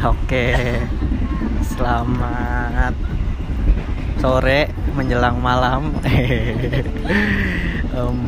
Oke, 0.00 0.56
selamat 1.60 2.96
sore 4.16 4.72
menjelang 4.96 5.36
malam. 5.44 5.92
Em, 7.92 8.18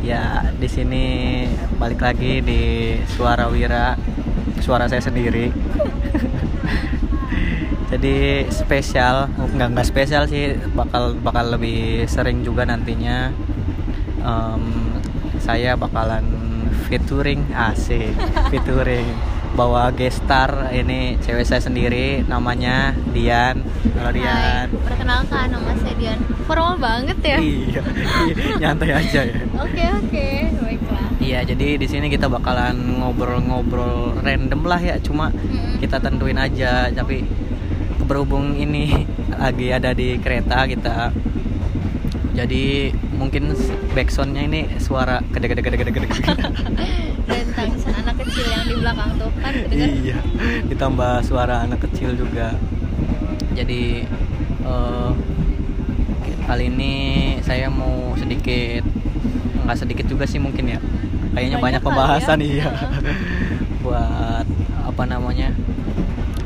ya 0.00 0.48
di 0.56 0.64
sini 0.64 1.04
balik 1.76 2.00
lagi 2.00 2.40
di 2.40 2.62
Suara 3.04 3.52
Wira, 3.52 4.00
suara 4.64 4.88
saya 4.88 5.04
sendiri. 5.04 5.52
Jadi 7.92 8.48
spesial, 8.48 9.28
nggak 9.28 9.76
nggak 9.76 9.88
spesial 9.92 10.24
sih, 10.24 10.56
bakal 10.72 11.20
bakal 11.20 11.52
lebih 11.52 12.08
sering 12.08 12.40
juga 12.40 12.64
nantinya. 12.64 13.28
Em, 14.24 14.64
saya 15.36 15.76
bakalan 15.76 16.24
featuring 16.88 17.44
asik, 17.52 18.16
featuring 18.48 19.31
bawa 19.52 19.92
guest 19.92 20.24
star 20.24 20.72
ini 20.72 21.20
cewek 21.20 21.44
saya 21.44 21.60
sendiri 21.60 22.24
namanya 22.24 22.96
Dian. 23.12 23.60
Halo 23.92 24.08
Hai, 24.08 24.16
Dian. 24.16 24.66
perkenalkan 24.80 25.46
nama 25.52 25.72
saya 25.76 25.94
Dian. 26.00 26.18
Formal 26.48 26.80
banget 26.80 27.18
ya. 27.20 27.38
Iya, 27.38 27.82
nyantai 28.58 28.90
aja 29.04 29.20
ya. 29.28 29.36
Oke 29.60 29.84
oke, 29.84 30.26
baiklah. 30.56 31.06
Iya, 31.22 31.38
jadi 31.46 31.68
di 31.78 31.86
sini 31.86 32.08
kita 32.08 32.26
bakalan 32.26 32.98
ngobrol-ngobrol 32.98 34.18
random 34.24 34.66
lah 34.66 34.80
ya, 34.80 34.96
cuma 34.98 35.30
Mm-mm. 35.30 35.78
kita 35.78 36.00
tentuin 36.00 36.34
aja. 36.34 36.88
Tapi 36.88 37.22
berhubung 38.08 38.56
ini 38.56 39.04
lagi 39.42 39.68
ada 39.70 39.92
di 39.92 40.16
kereta 40.18 40.64
kita, 40.66 41.12
jadi 42.34 42.90
mungkin 43.14 43.52
backsoundnya 43.92 44.42
ini 44.48 44.60
suara 44.80 45.20
gede 45.30 45.46
gede 45.52 45.60
gede 45.62 45.76
gede 45.78 45.90
gede. 45.92 46.08
Dan 47.22 47.46
anak 48.02 48.16
kecil 48.26 48.44
yang 48.50 48.64
di 48.66 48.74
belakang 48.82 49.10
tuh 49.16 49.30
kan 49.38 49.52
kedengar. 49.54 49.88
iya, 50.02 50.18
ditambah 50.66 51.12
suara 51.22 51.56
anak 51.62 51.80
kecil 51.88 52.18
juga. 52.18 52.58
Jadi 53.54 54.02
eh, 54.66 55.10
kali 56.42 56.64
ini 56.68 56.94
saya 57.46 57.70
mau 57.70 58.12
sedikit 58.18 58.82
nggak 59.62 59.78
sedikit 59.78 60.06
juga 60.10 60.24
sih 60.26 60.42
mungkin 60.42 60.74
ya. 60.74 60.80
Kayaknya 61.32 61.58
Banyak 61.58 61.80
banyak, 61.80 61.80
kali 61.80 61.86
pembahasan 61.88 62.38
ya. 62.42 62.46
iya. 62.50 62.70
Buat 63.84 64.46
apa 64.82 65.04
namanya? 65.06 65.50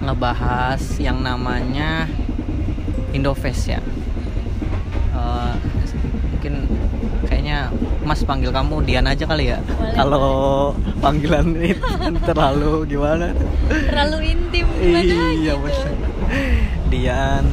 ngebahas 0.06 0.78
yang 1.02 1.18
namanya 1.18 2.06
Indofest 3.10 3.74
ya. 3.74 3.80
Eh, 5.10 5.54
mungkin 6.30 6.70
kayaknya 7.56 8.04
Mas 8.06 8.22
panggil 8.22 8.50
kamu 8.54 8.84
Dian 8.86 9.06
aja 9.08 9.24
kali 9.26 9.50
ya. 9.50 9.58
Kalau 9.96 10.70
panggilan 11.02 11.56
itu 11.58 11.82
terlalu 12.28 12.86
gimana? 12.86 13.34
Terlalu 13.66 14.18
intim 14.36 14.66
iya 14.78 15.02
gitu. 15.58 15.90
Dian, 16.86 17.44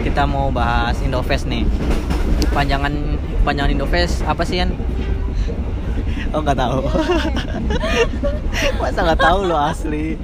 kita 0.00 0.24
mau 0.24 0.48
bahas 0.48 0.96
Indofest 1.04 1.44
nih. 1.44 1.68
Panjangan 2.56 3.18
panjangan 3.44 3.72
Indofest 3.74 4.24
apa 4.24 4.42
sih 4.46 4.62
Yan? 4.62 4.72
Oh 6.32 6.40
nggak 6.40 6.56
tahu. 6.56 6.80
Masa 8.80 9.04
nggak 9.04 9.20
tahu 9.20 9.52
lo 9.52 9.60
asli. 9.60 10.16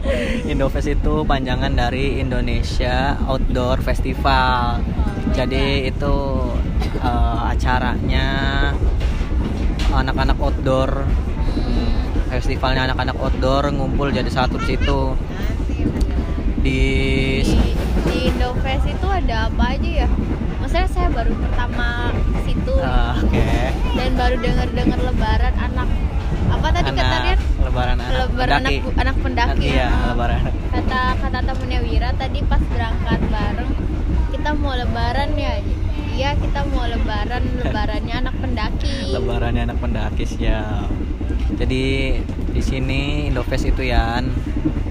Indofest 0.48 0.88
itu 0.88 1.20
panjangan 1.28 1.76
dari 1.76 2.16
Indonesia 2.16 3.20
Outdoor 3.28 3.84
Festival. 3.84 4.80
Jadi 5.36 5.92
itu 5.92 6.16
eh, 7.04 7.40
acaranya 7.52 8.24
anak-anak 9.98 10.36
outdoor. 10.38 10.90
Hmm, 11.04 11.90
Festivalnya 12.28 12.86
anak-anak 12.86 13.16
outdoor 13.16 13.68
ngumpul 13.70 14.08
jadi 14.08 14.28
satu 14.28 14.56
di 14.56 14.66
situ. 14.68 15.00
Di 16.58 16.80
Di, 17.42 18.18
Indofest 18.28 18.84
itu 18.84 19.06
ada 19.06 19.46
apa 19.46 19.64
aja 19.72 19.90
ya? 20.04 20.08
Maksudnya 20.58 20.88
saya 20.88 21.08
baru 21.08 21.32
pertama 21.34 22.10
ke 22.12 22.38
situ 22.44 22.74
Ah, 22.78 23.16
Oke. 23.16 23.42
dan 23.94 24.10
baru 24.14 24.36
dengar-dengar 24.38 24.98
lebaran 25.00 25.54
anak 25.56 25.88
apa 26.48 26.66
tadi 26.70 26.90
kata 26.90 27.00
Anak 27.00 27.22
Rian? 27.24 27.40
lebaran 27.58 27.96
anak 27.96 28.12
Lebaran 28.18 28.52
anak, 28.54 28.70
pendaki. 28.72 29.00
anak 29.00 29.16
pendaki. 29.18 29.66
Iya, 29.66 29.80
ya. 29.80 29.90
lebaran. 30.08 30.40
kata 30.68 31.00
kata 31.18 31.38
temennya 31.42 31.78
Wira 31.80 32.10
tadi 32.12 32.38
pas 32.42 32.62
berangkat 32.64 33.20
bareng 33.28 33.70
kita 34.28 34.50
mau 34.54 34.74
lebaran 34.74 35.30
ya 35.34 35.52
iya 36.18 36.34
kita 36.34 36.66
mau 36.74 36.82
lebaran 36.82 37.46
lebarannya 37.62 38.14
anak 38.26 38.34
pendaki. 38.42 39.14
Lebarannya 39.14 39.62
anak 39.70 39.78
pendaki 39.78 40.24
siap. 40.26 40.90
Jadi 41.54 41.84
di 42.50 42.62
sini 42.62 43.30
Indofest 43.30 43.70
itu 43.70 43.86
ya 43.86 44.18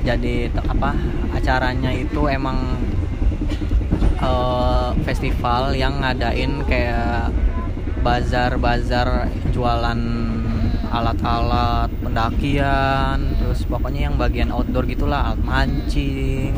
jadi 0.08 0.48
apa 0.56 0.96
acaranya 1.36 1.92
itu 1.92 2.32
emang 2.32 2.80
eh, 4.24 4.90
festival 5.04 5.76
yang 5.76 6.00
ngadain 6.00 6.64
kayak 6.64 7.36
bazar-bazar 8.00 9.28
jualan 9.52 10.00
alat-alat 10.88 11.92
pendakian 12.00 13.36
terus 13.36 13.68
pokoknya 13.68 14.08
yang 14.08 14.16
bagian 14.16 14.48
outdoor 14.56 14.88
gitulah 14.88 15.36
alat 15.36 15.44
mancing 15.44 16.56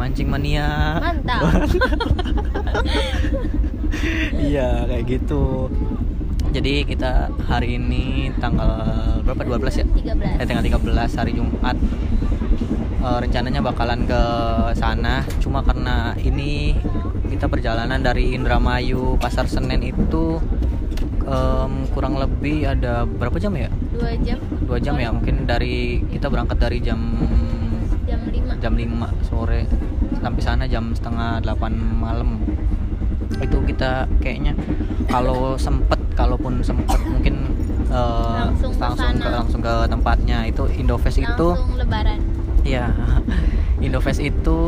mancing 0.00 0.32
mania. 0.32 0.96
Mantap 0.96 1.68
iya 4.50 4.84
kayak 4.86 5.04
gitu. 5.06 5.70
Jadi 6.50 6.82
kita 6.82 7.30
hari 7.46 7.78
ini 7.78 8.34
tanggal 8.42 8.70
berapa? 9.22 9.58
12 9.58 9.80
ya? 9.82 9.86
13 9.86 10.42
eh, 10.42 10.46
tanggal 10.46 10.64
13 10.66 11.18
hari 11.20 11.32
Jumat. 11.38 11.76
Eh, 13.00 13.18
rencananya 13.22 13.62
bakalan 13.62 14.04
ke 14.04 14.22
sana. 14.74 15.22
Cuma 15.38 15.62
karena 15.62 16.12
ini 16.20 16.74
kita 17.30 17.46
perjalanan 17.46 18.02
dari 18.02 18.34
Indramayu 18.34 19.14
Pasar 19.16 19.46
Senen 19.46 19.80
itu 19.80 20.42
em, 21.24 21.72
kurang 21.94 22.18
lebih 22.18 22.66
ada 22.66 23.06
berapa 23.06 23.38
jam 23.38 23.54
ya? 23.54 23.70
Dua 23.94 24.12
jam. 24.18 24.38
Dua 24.66 24.78
jam 24.82 24.98
ya 24.98 25.14
mungkin 25.14 25.46
dari 25.46 26.02
kita 26.10 26.26
berangkat 26.26 26.58
dari 26.58 26.82
jam 26.82 26.98
jam 28.04 28.20
5 28.26 28.58
jam 28.60 28.72
5 28.74 29.30
sore. 29.30 29.64
Sampai 30.20 30.42
sana 30.42 30.66
jam 30.66 30.92
setengah 30.92 31.40
8 31.40 31.70
malam 31.72 32.42
itu 33.38 33.58
kita 33.62 34.10
kayaknya 34.18 34.52
kalau 35.06 35.54
sempet 35.54 35.98
kalaupun 36.18 36.58
sempet 36.60 36.98
mungkin 37.06 37.46
eh, 37.88 38.42
Langsung 38.50 38.72
ke 38.74 38.82
langsung 38.82 39.14
ke 39.16 39.30
langsung 39.30 39.60
ke 39.62 39.74
tempatnya 39.86 40.38
itu 40.50 40.66
Indofest 40.74 41.22
itu 41.22 41.48
lebaran. 41.78 42.18
Ya 42.66 42.90
Indofest 43.84 44.20
itu 44.20 44.58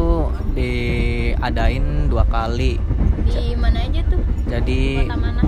diadain 0.55 2.09
dua 2.09 2.25
kali. 2.31 2.79
Di 3.27 3.55
mana 3.59 3.85
aja 3.85 4.01
tuh? 4.09 4.23
Jadi 4.49 5.07
kota 5.07 5.19
mana? 5.19 5.43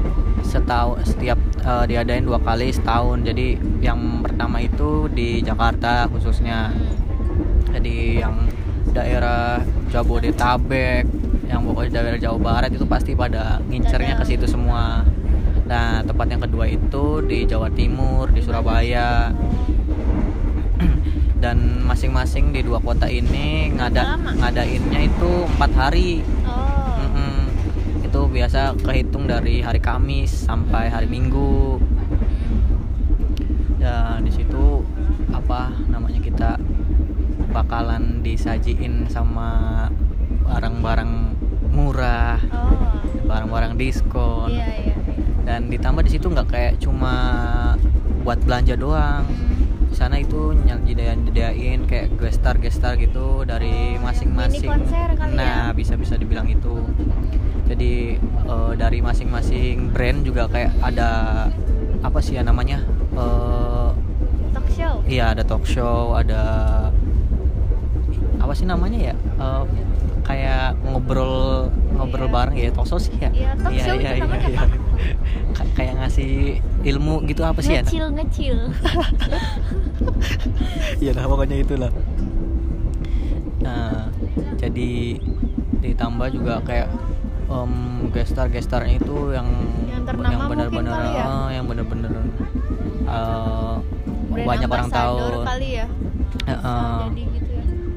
setahun 0.45 1.17
setiap 1.17 1.39
eh, 1.65 1.85
diadain 1.89 2.27
dua 2.27 2.43
kali 2.43 2.69
setahun. 2.75 3.25
Jadi 3.25 3.57
yang 3.81 4.21
pertama 4.21 4.61
itu 4.61 5.09
di 5.11 5.41
Jakarta 5.41 6.11
khususnya. 6.11 6.71
Hmm. 6.75 7.03
jadi 7.75 8.23
yang 8.23 8.47
daerah 8.95 9.59
Jabodetabek 9.91 11.24
yang 11.55 11.63
pokoknya 11.63 12.03
daerah 12.03 12.19
Jawa 12.19 12.39
Barat 12.43 12.71
itu 12.75 12.83
pasti 12.83 13.15
pada 13.15 13.63
ngincernya 13.71 14.19
ke 14.19 14.25
situ 14.27 14.43
semua. 14.51 15.07
Nah 15.71 16.03
tempat 16.03 16.27
yang 16.27 16.43
kedua 16.43 16.67
itu 16.67 17.23
di 17.23 17.47
Jawa 17.47 17.71
Timur 17.71 18.27
di 18.35 18.43
Surabaya. 18.43 19.31
Dan 21.43 21.87
masing-masing 21.87 22.51
di 22.51 22.67
dua 22.67 22.83
kota 22.83 23.07
ini 23.07 23.71
ngada 23.71 24.19
Lama. 24.19 24.35
ngadainnya 24.35 25.07
itu 25.07 25.31
empat 25.55 25.71
hari. 25.79 26.27
Oh. 26.43 26.99
Mm-mm. 27.07 27.39
itu 28.03 28.21
biasa 28.27 28.75
kehitung 28.83 29.31
dari 29.31 29.63
hari 29.63 29.79
Kamis 29.79 30.35
sampai 30.35 30.91
hari 30.91 31.07
Minggu. 31.07 31.79
Ya 33.79 34.19
di 34.19 34.33
situ 34.35 34.83
apa 35.31 35.71
namanya 35.87 36.19
kita 36.19 36.59
bakalan 37.55 38.27
disajiin 38.27 39.07
sama 39.07 39.87
barang-barang 40.43 41.44
murah 41.75 42.39
oh. 42.55 42.71
barang-barang 43.27 43.75
diskon. 43.75 44.55
Iya 44.55 44.67
iya 44.71 44.95
iya. 44.95 44.95
dan 45.45 45.69
ditambah 45.69 46.03
di 46.07 46.11
situ 46.15 46.27
nggak 46.31 46.49
kayak 46.49 46.73
cuma 46.79 47.13
buat 48.23 48.39
belanja 48.41 48.79
doang. 48.79 49.27
Hmm. 49.27 49.53
di 49.85 50.03
sana 50.03 50.19
itu 50.19 50.51
nyediain 50.59 51.23
nyediain 51.23 51.87
kayak 51.87 52.19
gestar 52.19 52.59
gestar 52.59 52.99
gitu 52.99 53.47
dari 53.47 53.95
Oh, 53.95 54.03
masing-masing. 54.03 54.67
kali 54.67 55.33
nah 55.39 55.71
ya? 55.71 55.77
bisa 55.77 55.95
bisa 55.95 56.19
dibilang 56.19 56.51
itu. 56.51 56.83
Jadi 57.71 58.19
eh, 58.19 58.73
dari 58.75 58.99
masing-masing 58.99 59.95
brand 59.95 60.27
juga 60.27 60.51
kayak 60.51 60.75
ada 60.83 61.11
apa 62.03 62.19
sih 62.19 62.35
ya 62.35 62.43
namanya? 62.43 62.83
Eh, 63.15 63.89
talk 64.51 64.67
show? 64.75 64.95
iya 65.07 65.31
ada 65.31 65.47
talk 65.47 65.63
show 65.63 66.19
ada 66.19 66.43
apa 68.43 68.53
sih 68.53 68.67
namanya 68.67 69.13
ya? 69.13 69.15
Eh, 69.15 69.63
kayak 70.25 70.73
ngobrol 70.83 71.69
ngobrol 71.95 72.25
Iya. 72.25 72.35
bareng 72.35 72.57
ya 72.57 72.65
show 72.83 72.99
sih 72.99 73.13
ya 73.15 73.29
Iya, 73.29 73.51
talk 73.55 73.73
show 73.79 73.95
itu 73.95 74.09
namanya 74.19 74.49
apa? 74.57 74.77
Ka- 75.53 75.73
kayak 75.75 75.93
ngasih 75.97 76.33
ilmu 76.83 77.15
gitu 77.25 77.43
apa 77.43 77.61
sih 77.61 77.73
ya 77.73 77.83
ngecil 77.83 78.05
ngecil 78.11 78.57
Iya 80.99 81.13
lah 81.13 81.25
pokoknya 81.27 81.57
itulah. 81.59 81.91
nah 83.61 84.13
jadi 84.57 85.17
ditambah 85.81 86.29
juga 86.31 86.61
kayak 86.61 86.89
um, 87.47 87.73
gestar 88.11 88.49
gestarnya 88.49 88.97
itu 88.99 89.33
yang 89.33 89.49
Yang 89.87 90.03
ternama 90.07 90.33
mungkin 90.35 90.49
benar-benar 90.51 90.93
kali 90.95 91.11
ya? 91.11 91.25
ah, 91.27 91.49
yang 91.51 91.65
benar-benar 91.65 92.13
uh, 93.07 93.77
Brand 94.29 94.47
banyak 94.47 94.69
orang 94.69 94.91
tahu 94.91 95.17
kali 95.45 95.69
ya 95.75 95.87
Bisa 96.45 96.53
eh. 96.53 97.01
jadi 97.09 97.23
gitu 97.25 97.39
ya 97.39 97.44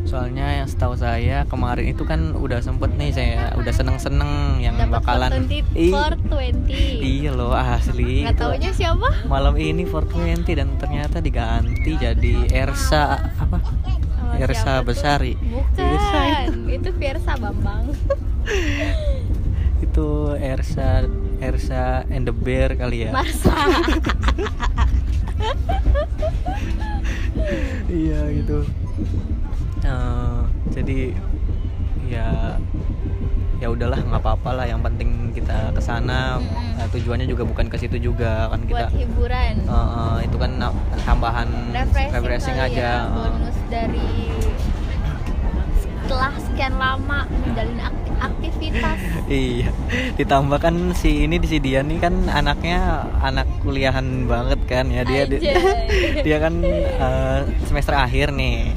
soalnya 0.08 0.64
yang 0.64 0.68
setahu 0.72 0.96
saya 0.96 1.44
kemarin 1.52 1.92
itu 1.92 2.08
kan 2.08 2.32
udah 2.32 2.64
sempet 2.64 2.96
nih 2.96 3.12
saya 3.12 3.52
udah 3.60 3.74
seneng-seneng 3.76 4.64
yang 4.64 4.80
dapat 4.80 5.04
bakalan. 5.04 5.32
420 5.52 5.76
Ih, 5.76 5.92
420 5.92 7.04
iya 7.04 7.32
loh 7.36 7.52
asli. 7.52 8.24
Nggak 8.24 8.40
taunya 8.40 8.72
siapa? 8.72 9.10
malam 9.28 9.60
ini 9.60 9.84
420 9.84 10.56
dan 10.56 10.70
ternyata 10.80 11.20
diganti 11.20 12.00
jadi 12.00 12.36
Ersa 12.56 13.20
apa? 13.36 13.60
Ersa? 14.40 14.80
Besari. 14.88 15.36
Bukan. 15.36 15.84
Ersa 15.84 16.20
itu. 16.72 16.90
Versa 16.96 17.32
Bambang. 17.36 17.92
Itu 19.86 20.34
Ersa 20.40 21.04
Ersa 21.44 22.08
and 22.08 22.26
the 22.26 22.34
Bear 22.34 22.74
kali 22.80 23.08
ya. 23.08 23.12
Marsa. 23.12 23.52
Iya 27.88 28.20
gitu 28.36 28.68
jadi 30.78 31.00
ya 32.08 32.28
ya 33.58 33.68
udahlah 33.68 33.98
nggak 33.98 34.22
apa-apa 34.22 34.50
lah. 34.54 34.66
Yang 34.70 34.82
penting 34.86 35.10
kita 35.34 35.74
ke 35.74 35.82
sana 35.82 36.38
Mm-mm. 36.38 36.78
Eh, 36.78 36.88
tujuannya 36.94 37.26
juga 37.26 37.42
bukan 37.42 37.66
ke 37.66 37.78
situ 37.82 37.98
juga 37.98 38.54
kan 38.54 38.62
buat 38.62 38.70
kita 38.70 38.86
hiburan. 38.94 39.54
Eh, 39.66 39.74
eh, 39.74 40.18
itu 40.30 40.38
kan 40.38 40.52
tambahan 41.02 41.50
refreshing, 41.74 42.14
refreshing 42.14 42.56
kali 42.56 42.78
aja. 42.78 42.86
ya, 42.86 43.10
bonus 43.10 43.58
dari 43.68 44.10
setelah 46.06 46.32
sekian 46.40 46.74
lama 46.78 47.20
menjalin 47.28 47.80
akti- 47.82 48.07
aktivitas 48.20 49.00
Iya, 49.28 49.70
ditambah 50.16 50.58
kan 50.58 50.76
si 50.94 51.28
ini 51.28 51.36
di 51.36 51.48
si 51.48 51.60
Dian 51.60 51.88
nih 51.88 52.00
kan 52.00 52.16
anaknya 52.28 52.80
anak 53.20 53.44
kuliahan 53.60 54.24
banget 54.24 54.60
kan 54.66 54.88
ya 54.88 55.04
dia 55.04 55.28
dia, 55.28 55.40
Anjay. 55.40 56.24
dia 56.26 56.38
kan 56.40 56.54
eh, 56.64 57.40
semester 57.64 57.92
akhir 57.92 58.32
nih. 58.32 58.72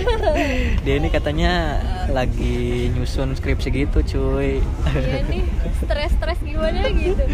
dia 0.84 0.94
ini 0.96 1.08
katanya 1.08 1.80
lagi 2.08 2.88
nyusun 2.92 3.32
skripsi 3.32 3.68
gitu 3.70 3.98
cuy. 4.00 4.60
iya 4.92 5.20
nih 5.24 5.44
stres-stres 5.78 6.40
gimana 6.40 6.80
gitu 6.90 7.24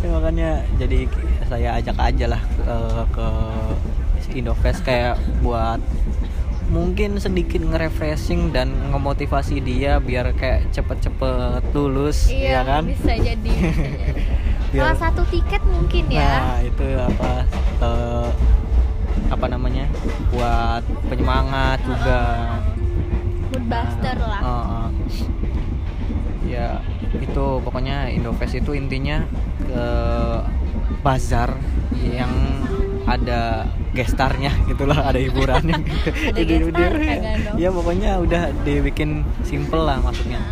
Ya, 0.00 0.08
makanya 0.10 0.50
jadi 0.78 1.04
saya 1.44 1.76
ajak 1.76 1.96
aja 1.98 2.26
lah 2.30 2.42
eh, 2.62 3.02
ke 3.10 3.28
Indofest 4.30 4.86
kayak 4.86 5.18
buat 5.42 5.82
mungkin 6.70 7.18
sedikit 7.18 7.58
nge-refreshing 7.60 8.50
dan 8.50 8.70
ngemotivasi 8.88 9.58
dia 9.58 9.98
biar 9.98 10.30
kayak 10.32 10.70
cepet-cepet 10.70 11.66
lulus 11.72 12.30
iya 12.30 12.50
ya 12.52 12.60
kan 12.62 12.82
bisa 12.86 13.12
jadi, 13.12 13.34
bisa 13.34 13.74
jadi. 13.74 14.14
Biar- 14.70 14.86
salah 14.86 14.98
satu 15.02 15.22
tiket 15.26 15.58
mungkin 15.66 16.04
ya 16.08 16.30
Nah 16.46 16.58
itu 16.62 16.86
apa 16.94 17.30
eh, 17.80 18.28
apa 19.28 19.46
namanya 19.46 19.84
buat 20.30 20.82
penyemangat 21.06 21.82
juga. 21.82 22.20
mood 23.50 23.66
buster 23.66 24.14
Nah, 24.14 24.30
lah 24.30 24.40
eh, 24.40 24.62
eh. 24.62 24.88
ya 26.46 26.68
itu 27.18 27.44
pokoknya 27.60 28.06
Indofest 28.08 28.54
itu 28.56 28.70
intinya 28.72 29.26
ke 29.60 29.86
bazar 31.00 31.50
yang 32.00 32.30
ada 33.10 33.66
gestarnya 33.90 34.54
gitulah 34.66 35.02
ada 35.02 35.18
hiburannya 35.18 35.82
Ada 36.30 36.30
Jadi 36.32 36.54
gestar, 36.62 36.92
dia- 36.94 37.42
dong? 37.42 37.56
ya 37.58 37.68
pokoknya 37.68 38.10
udah 38.18 38.42
dibikin 38.62 39.10
simple 39.42 39.82
lah 39.82 39.98
maksudnya 39.98 40.38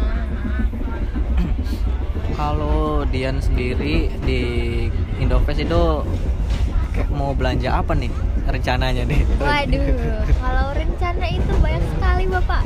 kalau 2.35 3.07
Dian 3.07 3.39
sendiri 3.39 4.11
di 4.21 4.41
Indofest 5.19 5.61
itu 5.61 5.83
kayak 6.93 7.09
mau 7.11 7.31
belanja 7.31 7.79
apa 7.79 7.95
nih 7.95 8.11
rencananya 8.49 9.05
nih? 9.05 9.21
Waduh, 9.37 9.85
kalau 10.41 10.67
rencana 10.73 11.27
itu 11.29 11.53
banyak 11.59 11.85
sekali 11.91 12.25
bapak. 12.27 12.63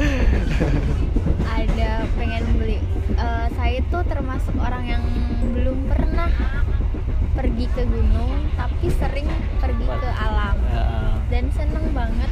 Ada 1.58 1.90
pengen 2.14 2.44
beli. 2.54 2.78
Eh, 3.12 3.46
saya 3.52 3.72
itu 3.76 3.98
termasuk 4.06 4.54
orang 4.56 4.84
yang 4.86 5.02
belum 5.50 5.90
pernah 5.90 6.30
pergi 7.32 7.66
ke 7.72 7.82
gunung, 7.88 8.32
tapi 8.54 8.86
sering 8.92 9.28
pergi 9.56 9.86
ke 9.88 10.10
alam 10.12 10.56
Ya, 10.68 10.84
dan 11.32 11.44
seneng 11.56 11.86
banget 11.96 12.30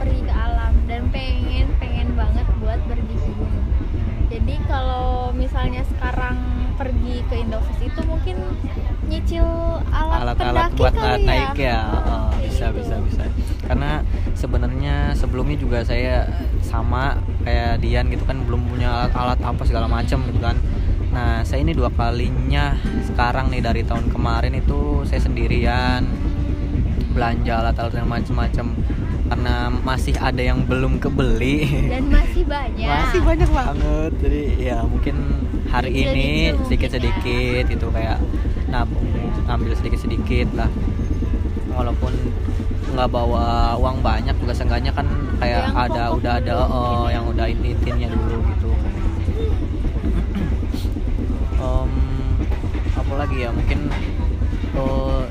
pergi 0.00 0.20
ke 0.24 0.32
alam 0.32 0.72
dan 0.88 1.08
pengen 1.12 1.68
pengen 1.76 2.08
banget 2.16 2.46
buat 2.60 2.80
pergi 2.88 3.14
ke 3.14 3.30
gunung. 3.36 3.68
Jadi 4.32 4.54
kalau 4.66 5.30
misalnya 5.36 5.84
sekarang 5.86 6.36
pergi 6.74 7.22
ke 7.30 7.34
Indofest 7.38 7.80
itu 7.86 8.00
mungkin 8.02 8.36
nyicil 9.06 9.46
alat, 9.94 10.34
alat-alat 10.34 10.72
pendaki 10.74 10.80
buat 10.80 10.94
kali 10.96 11.22
naik 11.22 11.54
ya, 11.54 11.80
Oh, 11.86 12.34
bisa 12.42 12.72
gitu. 12.72 12.82
bisa 12.82 12.94
bisa. 13.04 13.24
Karena 13.62 14.02
sebenarnya 14.34 15.14
sebelumnya 15.14 15.56
juga 15.60 15.78
saya 15.86 16.26
sama 16.64 17.20
kayak 17.46 17.78
Dian 17.78 18.10
gitu 18.10 18.24
kan 18.26 18.42
belum 18.42 18.66
punya 18.66 19.06
alat-alat 19.06 19.38
apa 19.38 19.62
segala 19.62 19.86
macam 19.86 20.18
gitu 20.26 20.40
kan. 20.42 20.56
Nah 21.14 21.46
saya 21.46 21.62
ini 21.62 21.72
dua 21.72 21.94
kalinya 21.94 22.74
sekarang 23.06 23.54
nih 23.54 23.62
dari 23.62 23.86
tahun 23.86 24.10
kemarin 24.10 24.58
itu 24.58 25.06
saya 25.06 25.22
sendirian 25.22 26.02
belanja 27.14 27.62
alat-alat 27.62 27.94
yang 28.02 28.10
macam-macam 28.10 28.66
karena 29.24 29.54
masih 29.70 30.14
ada 30.18 30.42
yang 30.42 30.66
belum 30.66 30.98
kebeli. 30.98 31.86
dan 31.86 32.10
masih 32.10 32.42
banyak 32.44 32.90
masih 32.90 33.20
banyak 33.22 33.50
banget 33.54 34.10
jadi 34.18 34.42
ya 34.58 34.78
mungkin 34.82 35.16
hari 35.70 35.90
ini 35.94 36.52
mungkin 36.58 36.90
sedikit 36.90 37.64
ya. 37.70 37.74
itu 37.78 37.86
kayak 37.94 38.18
nabung 38.68 39.06
ngambil 39.46 39.72
sedikit 39.78 40.00
sedikit 40.02 40.48
lah 40.58 40.68
walaupun 41.70 42.10
nggak 42.94 43.10
bawa 43.10 43.74
uang 43.78 44.02
banyak 44.02 44.34
juga 44.38 44.54
seenggaknya 44.54 44.90
kan 44.94 45.06
kayak 45.38 45.66
Yang 45.66 45.78
ada 45.90 46.02
udah 46.14 46.32
ada 46.38 46.52
oh, 46.66 47.06
ya. 47.06 47.18
yang 47.18 47.24
udah 47.30 47.46
intinya 47.50 48.08
dulu 48.10 48.38
gitu 48.54 48.70
Em, 51.64 51.90
apa 52.92 53.12
lagi 53.18 53.33
ya 53.44 53.50
mungkin 53.50 53.80
eh, 54.74 55.22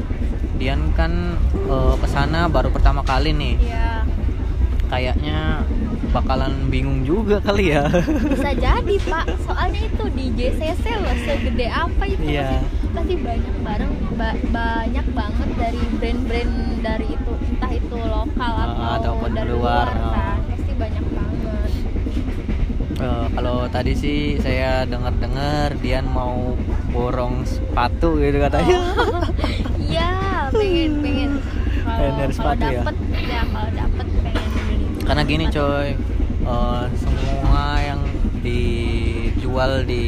Dian 0.53 0.93
kan 0.93 1.11
eh, 1.49 1.95
ke 1.97 2.07
sana 2.07 2.45
baru 2.45 2.69
pertama 2.69 3.01
kali 3.01 3.33
nih. 3.33 3.55
Ya 3.63 4.05
kayaknya 4.85 5.65
bakalan 6.09 6.69
bingung 6.69 7.01
juga 7.01 7.41
kali 7.41 7.73
ya. 7.73 7.89
Bisa 8.29 8.53
jadi 8.53 8.95
pak. 9.03 9.25
Soalnya 9.41 9.81
itu 9.83 10.05
di 10.13 10.25
JCC 10.31 10.85
loh 10.95 11.15
segede 11.19 11.65
apa 11.65 12.03
itu 12.05 12.21
Iya. 12.29 12.61
pasti, 12.61 12.67
pasti 12.93 13.15
banyak 13.17 13.55
bareng 13.59 13.93
ba- 14.13 14.41
banyak 14.47 15.07
banget 15.11 15.49
dari 15.57 15.81
brand-brand 15.97 16.53
dari 16.79 17.07
itu 17.09 17.31
entah 17.49 17.71
itu 17.73 17.97
lokal 17.97 18.53
Ah, 18.53 18.69
atau 18.69 19.17
ataupun 19.17 19.29
dari 19.33 19.49
luar, 19.49 19.89
luar, 19.89 19.97
ah. 19.97 20.13
kan. 20.13 20.37
Pasti 20.47 20.71
banyak 20.77 21.05
banget. 21.09 21.71
Eh, 22.95 23.25
kalau 23.33 23.57
tadi 23.67 23.93
sih 23.97 24.19
saya 24.37 24.85
dengar-dengar 24.85 25.73
Dian 25.81 26.05
mau 26.05 26.53
borong 26.93 27.41
sepatu 27.43 28.15
gitu 28.17 28.37
katanya. 28.39 28.77
Oh, 29.09 29.25
iya 29.83 30.11
pengen 30.49 31.01
pengen 31.01 31.31
Pengen 31.83 32.13
kalau 32.15 32.31
sepatu 32.31 32.63
ya? 32.63 32.79
dapet 32.79 32.95
ya 33.19 33.41
kalau 33.43 33.69
dapet 33.71 34.05
pengen 34.15 34.45
beli 34.47 34.77
Karena 35.03 35.21
gini 35.23 35.45
sepatu. 35.45 35.57
coy, 35.59 35.87
eh, 36.45 36.83
semua 36.95 37.63
yang 37.81 38.01
dijual 38.39 39.83
di 39.83 40.05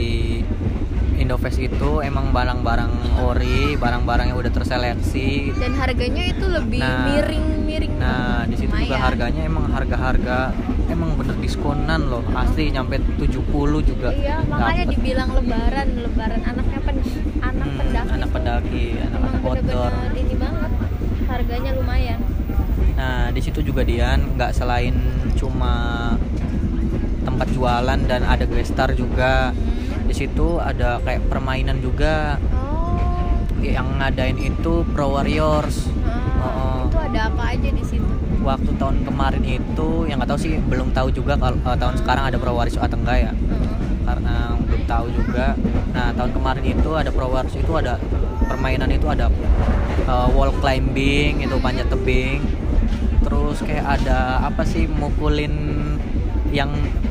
Indofest 1.16 1.58
itu 1.58 1.92
emang 2.02 2.30
barang-barang 2.30 2.92
ori, 3.18 3.74
barang-barang 3.74 4.26
yang 4.30 4.38
udah 4.38 4.52
terseleksi. 4.52 5.56
dan 5.56 5.72
harganya 5.74 6.24
itu 6.28 6.46
lebih 6.46 6.78
Nah, 6.78 7.08
miring-miring 7.08 7.94
Nah, 7.96 8.44
di 8.44 8.56
situ 8.56 8.70
juga 8.70 9.00
harganya 9.02 9.42
emang 9.42 9.66
harga-harga 9.70 10.52
emang 10.96 11.12
bener 11.14 11.36
diskonan 11.38 12.02
loh. 12.08 12.24
Asli 12.32 12.72
nyampe 12.72 12.96
70 13.20 13.44
juga. 13.82 14.10
Iya, 14.10 14.40
makanya 14.42 14.84
dapet. 14.84 14.94
dibilang 14.96 15.30
lebaran, 15.36 15.88
lebaran 16.00 16.42
anaknya 16.42 16.80
pen, 16.82 16.96
anak 17.42 17.68
Hmm, 17.68 17.78
pendaki. 17.78 18.10
anak 18.10 18.30
pendaki, 18.32 18.86
anak-anak 18.98 19.42
outdoor. 19.44 19.92
ini 20.16 20.36
banget. 20.36 20.72
Harganya 21.26 21.72
lumayan. 21.76 22.20
Nah, 22.96 23.28
di 23.30 23.42
situ 23.44 23.60
juga 23.60 23.84
Dian 23.84 24.34
nggak 24.34 24.52
selain 24.52 24.96
cuma 25.36 25.74
tempat 27.22 27.48
jualan 27.52 28.00
dan 28.02 28.22
ada 28.24 28.48
gestar 28.48 28.96
juga. 28.96 29.52
Hmm. 29.52 30.08
Di 30.08 30.16
situ 30.16 30.58
ada 30.58 31.04
kayak 31.04 31.28
permainan 31.28 31.78
juga 31.78 32.40
Oh. 32.50 32.96
yang 33.60 34.00
ngadain 34.00 34.38
itu 34.38 34.88
Pro 34.88 35.12
Warriors. 35.12 35.92
ah, 36.00 36.40
Oh. 36.40 36.80
Itu 36.88 36.98
ada 36.98 37.28
apa 37.28 37.44
aja 37.52 37.70
di 37.70 37.84
situ? 37.84 37.95
Waktu 38.46 38.72
tahun 38.78 38.96
kemarin 39.02 39.42
itu 39.42 39.88
yang 40.06 40.22
nggak 40.22 40.30
tahu 40.30 40.40
sih 40.40 40.62
belum 40.70 40.94
tahu 40.94 41.10
juga 41.10 41.34
kalau 41.34 41.58
eh, 41.58 41.78
tahun 41.82 41.96
sekarang 41.98 42.24
ada 42.30 42.38
Pro 42.38 42.54
Warriors 42.54 42.78
atau 42.78 42.98
enggak 43.02 43.18
ya. 43.26 43.32
Karena 44.06 44.54
belum 44.62 44.84
tahu 44.86 45.06
juga. 45.10 45.58
Nah, 45.98 46.14
tahun 46.14 46.32
kemarin 46.38 46.64
itu 46.64 46.90
ada 46.94 47.10
Pro 47.10 47.28
Warriors 47.34 47.58
itu 47.58 47.74
ada 47.74 47.98
permainan 48.46 48.94
itu 48.94 49.10
ada 49.10 49.34
eh, 50.06 50.28
wall 50.38 50.54
climbing 50.62 51.42
itu 51.42 51.58
panjat 51.58 51.90
tebing. 51.90 52.46
Terus 53.26 53.58
kayak 53.66 53.86
ada 54.02 54.46
apa 54.46 54.62
sih 54.62 54.86
mukulin 54.86 55.74
yang 56.54 56.70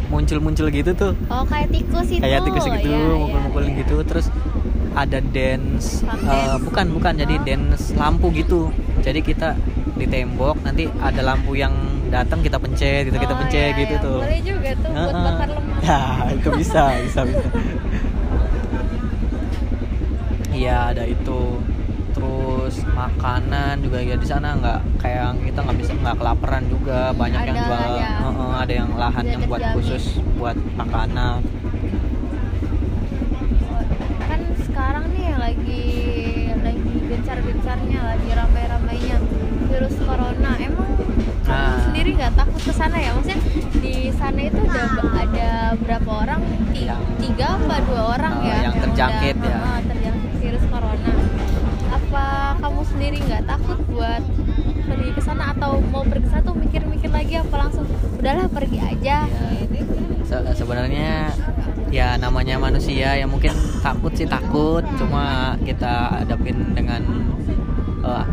muncul-muncul 0.09 0.71
gitu 0.71 0.95
tuh 0.95 1.13
oh 1.27 1.45
kayak 1.45 1.69
tikus 1.75 2.09
itu 2.09 2.23
kayak 2.23 2.41
tikus 2.47 2.65
gitu 2.71 2.87
iya, 2.87 3.19
mukul-mukulin 3.19 3.71
iya. 3.75 3.81
gitu 3.83 3.97
terus 4.07 4.27
ada 4.95 5.19
dance 5.19 6.07
eh, 6.07 6.15
dance. 6.23 6.63
bukan 6.63 6.87
bukan 6.95 7.13
jadi 7.19 7.35
Oh. 7.35 7.43
dance 7.43 7.85
lampu 7.99 8.31
gitu 8.31 8.71
jadi 9.03 9.21
kita 9.21 9.59
di 9.95 10.07
tembok 10.07 10.57
nanti 10.61 10.85
ada 10.99 11.23
lampu 11.25 11.55
yang 11.55 11.73
datang 12.09 12.39
kita 12.39 12.57
pencet 12.57 13.07
gitu 13.07 13.17
kita 13.17 13.33
Oh, 13.33 13.41
pencet 13.41 13.73
iya, 13.73 13.81
gitu 13.81 13.95
iya. 13.95 14.03
tuh 14.03 14.19
boleh 14.21 14.43
juga 14.43 14.71
tuh 14.75 14.91
buat 14.91 15.07
Heeh. 15.07 15.25
bakar 15.25 15.49
lemak 15.51 15.79
ya 15.87 16.01
itu 16.33 16.49
bisa 16.53 16.83
bisa 17.01 17.21
bisa 17.23 17.47
iya 20.53 20.91
ada 20.91 21.05
itu 21.05 21.41
terus 22.11 22.75
makanan 22.89 23.75
juga 23.81 23.99
ya 23.99 24.15
di 24.15 24.23
sana 24.25 24.55
nggak 24.55 24.81
kayak 24.99 25.27
kita 25.45 25.59
nggak 25.61 25.79
bisa 25.81 25.93
nggak 25.93 26.17
kelaparan 26.17 26.65
juga 26.65 26.99
banyak 27.13 27.41
yang 27.43 27.57
Ada, 27.57 27.67
jual 27.67 27.83
ya. 27.93 28.11
Heeh, 28.21 28.53
ada 28.57 28.73
yang 28.73 28.91
lahan 28.95 29.25
yang 29.27 29.43
buat 29.45 29.61
terjamin. 29.61 29.77
khusus 29.77 30.05
buat 30.35 30.57
makanan 30.75 31.43
kan 34.25 34.41
sekarang 34.61 35.05
nih 35.11 35.23
yang 35.25 35.41
lagi 35.41 35.83
lagi 36.61 36.93
gencar-gencarnya 37.05 38.01
lagi 38.05 38.31
ramai-ramainya 38.33 39.17
virus 39.75 39.97
corona 39.99 40.51
emang 40.57 40.91
kamu 40.95 41.13
Nah. 41.45 41.77
sendiri 41.85 42.11
nggak 42.15 42.33
takut 42.35 42.63
ke 42.63 42.73
sana 42.73 42.97
ya 42.97 43.11
maksudnya 43.13 43.41
di 43.77 43.95
sana 44.11 44.41
itu 44.41 44.61
ada 44.65 44.83
ada 45.15 45.49
berapa 45.77 46.11
orang 46.17 46.41
Ti- 46.71 46.87
Yang- 46.87 47.05
tiga 47.21 47.47
apa 47.55 47.75
dua 47.85 48.03
orang 48.13 48.33
Oh, 48.35 48.45
ya 48.45 48.57
yang 48.63 48.75
terjangkit 48.81 49.35
udah, 49.37 49.51
ya. 49.51 49.59
ah, 49.61 49.81
terjangkit 49.85 50.33
virus 50.39 50.65
corona 50.67 51.13
apa 51.91 52.25
kamu 52.59 52.81
sendiri 52.87 53.17
nggak 53.21 53.43
takut 53.45 53.79
buat 53.89 54.23
pergi 54.85 55.11
ke 55.11 55.21
sana 55.21 55.45
atau 55.51 55.71
mau 55.85 56.03
pergi 56.03 56.23
ke 56.23 56.31
sana 56.31 56.43
tuh 56.43 56.55
mikir-mikir 56.55 57.11
lagi 57.11 57.35
apa 57.37 57.55
langsung 57.59 57.87
udahlah 58.15 58.47
pergi 58.49 58.79
aja 58.81 59.17
Ya. 59.27 59.49
Se- 60.25 60.57
sebenarnya 60.57 61.29
ya 61.91 62.17
namanya 62.17 62.57
manusia 62.59 63.13
ya 63.13 63.27
mungkin 63.27 63.53
takut 63.79 64.11
sih 64.13 64.25
takut 64.25 64.81
cuma 64.97 65.55
kita 65.61 65.93
hadapin 66.19 66.73
dengan 66.73 67.05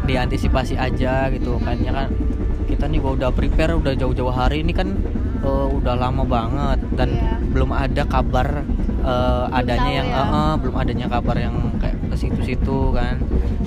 diantisipasi 0.05 0.75
aja 0.75 1.29
gitu 1.29 1.58
kan. 1.62 1.77
Ya 1.79 1.91
kan 1.93 2.08
kita 2.67 2.88
nih 2.88 3.00
gua 3.03 3.13
udah 3.20 3.29
prepare 3.31 3.75
udah 3.75 3.93
jauh-jauh 3.93 4.31
hari 4.31 4.63
ini 4.63 4.72
kan 4.72 4.96
eh, 5.43 5.67
udah 5.72 5.96
lama 5.98 6.24
banget 6.24 6.79
dan 6.96 7.10
Iya. 7.12 7.36
belum 7.51 7.70
ada 7.75 8.03
kabar 8.08 8.63
eh, 9.03 9.46
adanya 9.51 9.91
yang 9.91 10.08
ya. 10.08 10.22
eh, 10.24 10.29
eh, 10.31 10.53
belum 10.62 10.75
adanya 10.77 11.08
kabar 11.12 11.36
yang 11.36 11.55
kayak 11.81 11.98
ke 12.12 12.15
situ-situ 12.15 12.96
kan. 12.96 13.20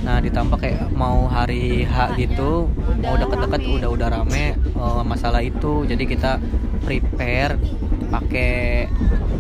Nah 0.04 0.20
ditambah 0.20 0.60
kayak 0.60 0.92
mau 0.92 1.24
hari 1.26 1.88
H 1.88 2.12
gitu 2.20 2.68
Udah 2.68 3.08
mau 3.08 3.16
deket-deket 3.16 3.60
udah 3.80 3.88
udah 3.92 4.08
rame 4.20 4.56
eh, 4.56 5.02
masalah 5.04 5.40
itu. 5.44 5.84
Jadi 5.84 6.04
kita 6.08 6.40
prepare 6.84 7.56
pakai 8.08 8.86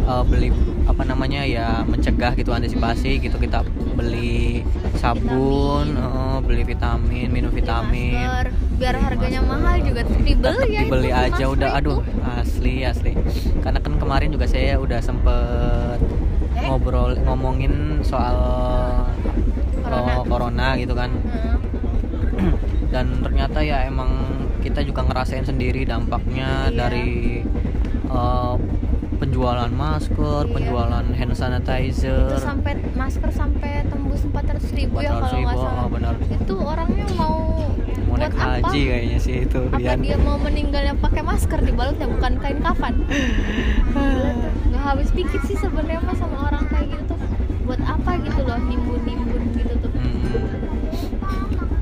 eh, 0.04 0.24
beli 0.28 0.48
apa 0.84 1.02
namanya 1.02 1.42
ya 1.42 1.80
mencegah 1.82 2.32
gitu 2.32 2.50
antisipasi 2.50 3.16
gitu 3.18 3.36
kita 3.36 3.64
beli 3.94 4.60
sabun 4.94 5.92
eh, 5.92 6.38
beli 6.40 6.62
vitamin 6.62 7.28
minum 7.28 7.48
vitamin 7.50 8.12
masker 8.14 8.46
biar 8.74 8.94
harganya 8.98 9.40
Masker. 9.40 9.54
mahal 9.54 9.76
juga 9.80 10.00
dibeli 10.04 10.68
ya 10.68 10.80
dibeli 10.82 11.10
aja 11.10 11.44
udah 11.46 11.68
itu. 11.70 11.78
aduh 11.80 11.98
asli 12.34 12.74
asli 12.82 13.12
karena 13.58 13.78
kan 13.78 13.92
kemarin 13.96 14.28
juga 14.28 14.44
saya 14.44 14.76
udah 14.76 15.00
sempet 15.00 15.98
Eh? 16.54 16.62
ngobrol 16.64 17.18
ngomongin 17.20 17.74
soal 18.00 18.38
Corona. 19.76 20.06
eh, 20.06 20.22
corona 20.24 20.68
gitu 20.76 20.94
kan 20.94 21.10
Heeh. 21.10 21.56
dan 22.88 23.10
ternyata 23.20 23.58
ya 23.58 23.82
emang 23.84 24.10
kita 24.60 24.80
juga 24.80 25.02
ngerasain 25.02 25.42
sendiri 25.42 25.82
dampaknya 25.82 26.68
Iya. 26.68 26.76
dari 26.76 27.42
eh, 28.06 28.54
penjualan 29.14 29.70
masker, 29.70 30.42
Iya. 30.44 30.52
penjualan 30.52 31.04
hand 31.04 31.32
sanitizer. 31.32 32.28
itu 32.28 32.38
sampai 32.40 32.72
masker 32.92 33.30
sampai 33.30 33.70
tembus 33.86 34.20
400 34.24 34.70
ribu 34.74 35.00
ya 35.00 35.14
400 35.14 35.22
kalau 35.22 35.38
nggak 35.40 35.56
salah 35.56 35.84
oh, 35.84 35.88
benar. 35.88 36.14
itu 36.20 36.54
orangnya 36.56 37.06
mau 37.14 37.36
mau 38.04 38.14
buat 38.14 38.20
naik 38.20 38.34
apa 38.38 38.68
haji 38.68 38.80
kayaknya 38.84 39.18
sih 39.18 39.34
itu 39.42 39.58
apa 39.64 39.76
Rian. 39.76 39.98
dia 40.00 40.16
mau 40.18 40.36
meninggalnya 40.38 40.94
pakai 40.94 41.22
masker 41.22 41.58
dibalutnya 41.60 42.06
bukan 42.06 42.32
kain 42.38 42.58
kafan 42.62 42.94
nggak 44.70 44.82
habis 44.82 45.08
pikir 45.10 45.40
sih 45.44 45.56
sebenarnya 45.56 45.98
mah 46.02 46.14
sama 46.14 46.36
orang 46.46 46.64
kayak 46.68 46.94
gitu 46.94 47.14
tuh 47.14 47.18
buat 47.64 47.80
apa 47.80 48.10
gitu 48.22 48.40
loh 48.44 48.58
nimbun 48.60 49.00
nimbun 49.02 49.42
gitu 49.54 49.74
tuh 49.80 49.90
Hmm. 49.94 50.20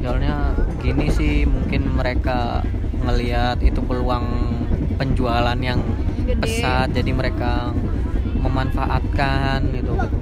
Soalnya 0.02 0.36
gini 0.78 1.06
sih 1.08 1.46
mungkin 1.46 1.94
mereka 1.94 2.62
ngelihat 3.02 3.62
itu 3.62 3.78
peluang 3.82 4.26
penjualan 4.94 5.58
yang 5.58 5.78
Gede. 6.32 6.40
pesat 6.40 6.88
jadi 6.90 7.10
mereka 7.12 7.70
memanfaatkan 8.42 9.70
gitu 9.76 9.94
gitu. 9.94 10.18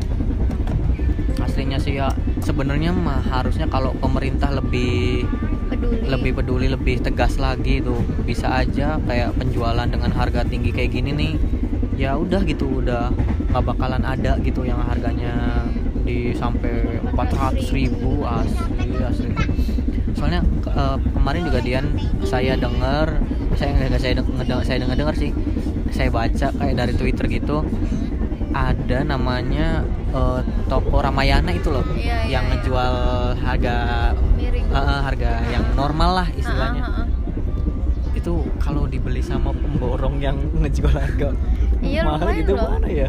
Aslinya 1.40 1.79
sih 1.81 1.97
ya 1.97 2.12
sebenarnya 2.45 2.93
mah 2.93 3.25
harusnya 3.25 3.67
kalau 3.67 3.97
pemerintah 3.97 4.52
lebih 4.52 5.25
peduli 5.71 6.02
lebih 6.11 6.33
peduli 6.37 6.67
lebih 6.69 6.97
tegas 7.00 7.38
lagi 7.38 7.81
tuh 7.81 7.99
bisa 8.26 8.50
aja 8.50 8.99
kayak 9.07 9.38
penjualan 9.38 9.87
dengan 9.87 10.11
harga 10.12 10.43
tinggi 10.45 10.75
kayak 10.75 10.90
gini 10.93 11.11
nih 11.14 11.33
ya 11.97 12.19
udah 12.19 12.43
gitu 12.45 12.83
udah 12.83 13.12
nggak 13.50 13.64
bakalan 13.67 14.02
ada 14.02 14.35
gitu 14.43 14.67
yang 14.67 14.83
harganya 14.83 15.62
di 16.02 16.35
sampai 16.35 16.99
400 17.12 17.71
ribu 17.71 18.25
asli 18.26 18.99
asli 18.99 19.31
soalnya 20.17 20.43
ke- 20.64 20.75
eh, 20.75 20.97
kemarin 21.14 21.43
juga 21.47 21.61
Dian 21.62 21.87
saya 22.26 22.59
dengar 22.59 23.21
saya 23.55 23.71
nggak 23.76 24.00
saya 24.00 24.14
dengar 24.19 24.62
saya 24.67 24.79
dengar 24.83 24.97
dengar 24.97 25.14
sih 25.14 25.31
saya 25.90 26.09
baca 26.09 26.49
kayak 26.50 26.75
dari 26.76 26.94
Twitter 26.94 27.26
gitu 27.28 27.66
ada 28.50 28.99
namanya 29.02 29.82
eh, 30.11 30.40
toko 30.66 30.99
Ramayana 30.99 31.50
itu 31.50 31.70
loh 31.70 31.87
Iya, 31.90 32.26
iya, 32.26 32.38
yang 32.38 32.44
iya. 32.44 32.50
ngejual 32.56 32.94
harga 33.38 33.76
miring 34.35 34.66
eh, 34.66 35.00
harga 35.02 35.30
yang 35.49 35.64
normal 35.75 36.11
lah 36.16 36.28
istilahnya 36.32 36.82
Ah, 36.82 36.90
ah, 36.92 37.02
ah. 37.02 37.06
itu 38.12 38.32
kalau 38.59 38.85
dibeli 38.85 39.20
sama 39.20 39.50
pemborong 39.52 40.18
yang 40.18 40.35
ngejual 40.61 40.90
harga 40.92 41.30
Iya, 41.80 42.02
mahal 42.04 42.28
gitu 42.37 42.52
loh. 42.52 42.68
mana 42.70 42.88
ya 42.88 43.09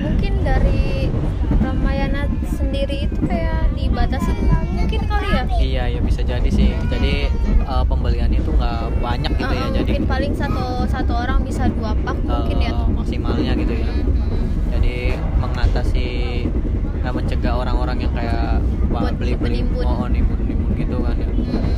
mungkin 0.00 0.32
dari 0.40 1.08
Ramayana 1.56 2.22
sendiri 2.48 3.06
itu 3.06 3.18
kayak 3.20 3.72
dibatasi 3.72 4.30
mungkin 4.74 5.00
kali 5.04 5.28
ya 5.28 5.42
iya 5.56 5.84
ya 5.88 6.00
bisa 6.00 6.20
jadi 6.20 6.48
sih 6.48 6.72
jadi 6.88 7.30
eh, 7.62 7.84
pembelian 7.84 8.30
itu 8.30 8.50
nggak 8.50 8.80
banyak 8.98 9.32
gitu 9.34 9.50
Ah, 9.50 9.58
ya 9.60 9.66
jadi 9.74 9.90
mungkin 9.92 10.06
paling 10.06 10.32
satu 10.34 10.64
satu 10.86 11.12
orang 11.14 11.40
bisa 11.42 11.66
dua 11.68 11.92
pak 11.96 12.16
mungkin 12.18 12.56
eh, 12.58 12.64
ya 12.64 12.72
maksimalnya 12.86 13.52
gitu 13.56 13.74
ya 13.74 13.88
Mhm. 13.88 14.44
jadi 14.70 14.94
mengatasi 15.36 16.06
eh, 16.98 17.12
mencegah 17.12 17.54
orang-orang 17.56 17.98
yang 18.00 18.12
kayak 18.12 18.60
Buat 18.86 19.18
beli-beli 19.18 19.64
penimbun. 19.64 19.84
oh 19.84 20.06
nimbun 20.06 20.38
nimbun 20.44 20.70
gitu 20.74 20.96
kan 21.00 21.16
ya 21.16 21.28
Mhm. 21.28 21.72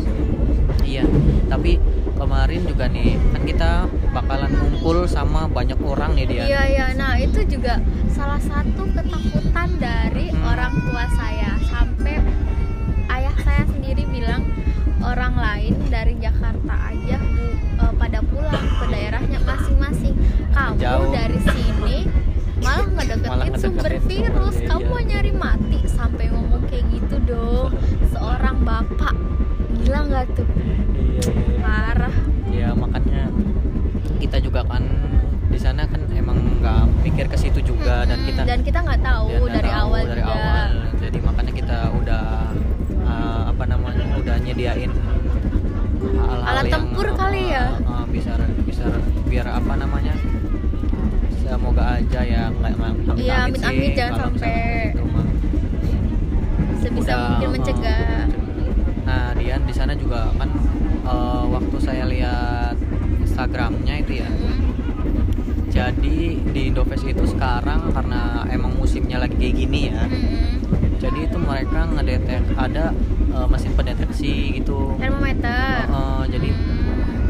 Iya, 0.87 1.02
tapi 1.47 1.83
kemarin 2.16 2.64
juga 2.64 2.85
nih 2.87 3.14
kan 3.30 3.42
kita 3.42 3.70
bakalan 4.11 4.50
ngumpul 4.50 5.04
sama 5.06 5.44
banyak 5.46 5.76
orang 5.78 6.12
nih 6.12 6.26
dia. 6.26 6.44
Iya 6.46 6.62
iya, 6.66 6.87
nah 6.92 7.14
itu 7.14 7.44
juga 7.46 7.76
salah 8.08 8.40
satu 8.40 8.88
ketakutan 8.90 9.68
dari 9.76 10.32
Hmm. 10.32 10.42
orang 10.46 10.73
tua 10.82 11.04
saya 11.12 11.50
sampai 11.62 12.16
ayah 13.11 13.37
saya 13.38 13.62
sendiri 13.66 14.04
bilang 14.06 14.49
orang 14.99 15.35
lain 15.35 15.76
dari 15.87 16.16
Jakarta 16.16 16.75
aja 16.88 17.16
bu, 17.18 17.44
eh, 17.78 17.92
pada 17.94 18.18
pulang 18.23 18.64
ke 18.75 18.87
daerahnya 18.88 19.38
masing-masing. 19.40 20.14
Kamu 20.50 20.76
Jauh. 20.76 21.12
dari 21.12 21.38
sini 21.44 21.99
malah 22.58 22.88
ngedeketin 22.88 23.28
Malah 23.28 23.46
sumber 23.54 23.82
ngedeketin 23.85 24.08
virus. 24.08 24.32
sumber, 24.32 24.56
iya, 24.56 24.66
Kamu 24.66 24.85
mau 24.87 25.00
nyari 25.02 25.32
mati 25.32 25.78
sampai 25.87 26.25
ngomong 26.26 26.62
kayak 26.66 26.85
gitu 26.90 27.16
dong. 27.23 27.70
Seorang 28.12 28.56
bapak 28.62 29.14
gila 29.76 30.00
nggak 30.02 30.25
tuh? 30.32 30.49
Nggak 37.16 37.32
pikir 37.32 37.32
ke 37.32 37.38
situ 37.40 37.61
juga 37.64 38.04
dan 38.04 38.18
Mm-mm, 38.20 38.28
kita 38.28 38.42
dan 38.44 38.61
kita 38.61 38.78
nggak 38.85 39.00
tahu 39.00 39.26
dan 39.32 39.40
nggak 39.40 39.54
dari 39.56 39.70
tahu 39.73 39.80
awal 39.88 40.02
dari 40.04 40.20
juga. 40.20 40.37
awal. 40.37 40.70
Jadi 41.00 41.18
makanya 41.25 41.52
kita 41.56 41.78
udah 41.96 42.25
uh, 43.00 43.42
apa 43.56 43.64
namanya 43.64 44.04
udah 44.20 44.37
nyediain 44.44 44.92
hal-hal 45.96 46.40
Alat 46.44 46.64
yang, 46.68 46.75
tempur 46.76 47.06
kali 47.16 47.42
ya? 47.50 47.64
uh, 47.73 47.88
uh, 47.88 48.04
bisa 48.12 48.32
bisa 48.68 48.85
biar 49.26 49.46
apa 49.49 49.73
namanya 49.80 50.12
semoga 51.40 51.85
aja 51.96 52.20
ya 52.20 52.42
nggak 52.52 52.73
amit-amit 52.75 53.16
Iya, 53.16 53.32
sih, 53.32 53.44
amit-amit 53.49 53.90
jangan 53.96 54.12
kalau 54.12 54.30
misalnya 54.37 54.61
sampai 54.61 54.92
gitu 54.92 55.02
sebisa 56.76 57.12
Udah, 57.16 57.18
mungkin 57.32 57.49
uh, 57.49 57.54
mencegah. 57.56 58.25
Nah, 59.06 59.28
Dian 59.38 59.62
di 59.64 59.75
sana 59.75 59.92
juga 59.96 60.20
kan 60.37 60.50
uh, 61.06 61.44
waktu 61.49 61.76
saya 61.80 62.04
lihat 62.06 62.76
Instagramnya 63.25 63.94
itu 64.04 64.12
ya. 64.20 64.28
Hmm. 64.28 64.58
Jadi 65.70 66.40
di 66.56 66.61
Indofest 66.73 67.04
itu 67.04 67.23
sekarang 67.47 67.95
karena 67.95 68.43
emang 68.50 68.75
musimnya 68.75 69.23
lagi 69.23 69.38
kayak 69.38 69.55
gini 69.55 69.95
ya. 69.95 70.03
Mm-mm. 70.03 70.99
Jadi 70.99 71.31
itu 71.31 71.38
mereka 71.38 71.87
ngedetek 71.95 72.43
ada 72.59 72.91
uh, 73.31 73.47
mesin 73.47 73.71
pendeteksi 73.79 74.59
gitu. 74.59 74.99
termometer 74.99 75.87
Uh, 75.87 75.95
uh, 75.95 76.23
jadi 76.26 76.50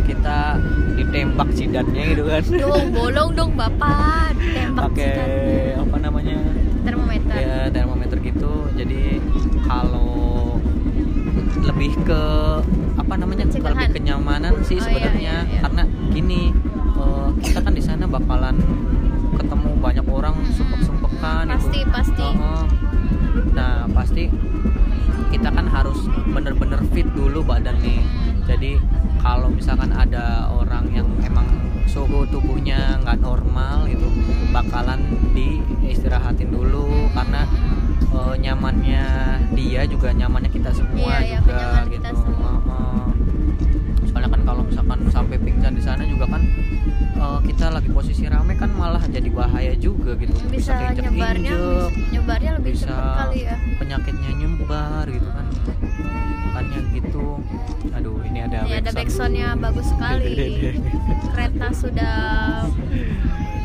kita 0.08 0.56
di 0.96 1.04
tembak 1.12 1.52
cidatnya 1.52 2.02
gitu 2.16 2.24
kan 2.24 2.42
dong 2.46 2.86
bolong 2.96 3.30
dong 3.36 3.50
bapak 3.58 4.32
tembak 4.38 4.94
pakai 4.94 5.74
apa 5.76 5.96
namanya 5.98 6.38
termometer 6.86 7.36
ya 7.36 7.58
termometer 7.74 8.18
gitu 8.22 8.70
jadi 8.78 9.18
kalau 9.66 10.56
lebih 11.58 11.92
ke 12.06 12.22
apa 12.96 13.14
namanya 13.18 13.44
Pencegahan. 13.50 13.74
lebih 13.76 13.88
kenyamanan 13.98 14.54
sih 14.62 14.78
Oh, 14.78 14.86
iya, 14.86 14.86
sebenarnya 14.88 15.34
iya, 15.42 15.50
iya. 15.52 15.60
karena 15.66 15.82
gini 16.14 16.40
eh, 16.96 17.28
kita 17.42 17.58
kan 17.66 17.72
di 17.74 17.82
sana 17.82 18.04
bakalan 18.06 18.56
ketemu 19.46 19.70
banyak 19.78 20.06
orang 20.10 20.34
Mm-mm. 20.34 20.54
sumpek-sumpekan 20.58 21.44
pasti 21.46 21.78
itu. 21.80 21.90
pasti 21.94 22.26
Heeh. 22.26 22.64
nah 23.54 23.86
pasti 23.94 24.22
kita 25.30 25.48
kan 25.48 25.66
harus 25.70 25.98
bener-bener 26.26 26.82
fit 26.90 27.06
dulu 27.14 27.46
badan 27.46 27.78
nih 27.78 28.02
jadi 28.44 28.82
kalau 29.22 29.46
misalkan 29.50 29.90
ada 29.90 30.50
orang 30.50 30.90
yang 30.90 31.06
emang 31.22 31.46
suhu 31.86 32.26
tubuhnya 32.26 32.98
nggak 33.02 33.22
normal 33.22 33.86
gitu 33.86 34.06
bakalan 34.50 34.98
diistirahatin 35.30 36.50
dulu 36.50 37.06
karena 37.14 37.46
eh, 38.10 38.34
nyamannya 38.42 39.04
dia 39.54 39.86
juga 39.86 40.10
nyamannya 40.10 40.50
kita 40.50 40.70
semua 40.74 41.22
Iya, 41.22 41.22
iya, 41.22 41.38
juga 41.38 41.54
kenyaman 41.54 41.84
gitu 41.86 41.94
kita 41.96 42.10
semua. 42.14 42.50
Soalnya 42.56 42.66
kan 42.66 43.05
kalau 44.46 44.62
misalkan 44.62 44.98
sampai 45.10 45.36
pingsan 45.36 45.74
di 45.74 45.82
sana 45.82 46.06
juga 46.06 46.24
kan 46.28 46.42
eh, 47.16 47.38
kita 47.44 47.66
lagi 47.68 47.90
posisi 47.90 48.24
rame 48.24 48.54
kan 48.54 48.70
malah 48.72 49.02
jadi 49.04 49.26
bahaya 49.28 49.74
juga 49.74 50.14
gitu. 50.14 50.32
Bisa 50.46 50.72
nyebarnya 50.94 51.50
keinjek-injek, 51.50 51.92
nyebarnya 52.14 52.50
lebih 52.56 52.72
bisa 52.72 52.94
kali 52.94 53.40
ya. 53.42 53.54
penyakitnya 53.76 54.30
nyebar 54.36 55.04
gitu 55.06 55.28
kan. 55.28 55.46
Makanya 56.46 56.78
gitu. 56.92 57.26
Aduh 57.92 58.16
ini 58.22 58.38
ada 58.40 58.58
ini 58.62 58.74
ada 58.78 58.90
backsoundnya 58.92 59.48
bagus 59.56 59.86
sekali. 59.90 60.34
Kereta 61.26 61.66
sudah 61.74 62.16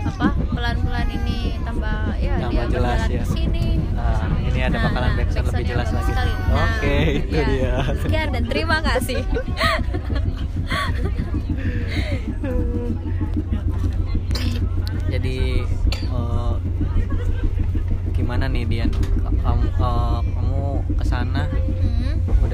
apa 0.01 0.27
pelan-pelan 0.50 1.07
ini 1.13 1.55
tambah 1.61 1.97
ya 2.17 2.33
Tambah 2.41 2.51
dia 2.51 2.65
jelas 2.67 3.01
ya. 3.07 3.23
sini. 3.23 3.67
Ah, 3.93 4.25
ini 4.41 4.59
ada 4.59 4.75
Nah, 4.75 4.83
bakalan 4.89 5.07
nah, 5.07 5.17
backsound 5.21 5.45
lebih 5.47 5.65
jelas 5.67 5.89
lagi. 5.89 6.09
sekali. 6.09 6.33
Nah, 6.33 6.57
oke 6.57 6.95
itu 7.13 7.31
ya. 7.31 7.45
dia. 7.47 7.73
Sekian 8.01 8.27
dan 8.31 8.43
terima 8.43 8.77
kasih 8.81 9.21